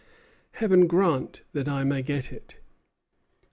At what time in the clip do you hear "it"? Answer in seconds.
2.31-2.57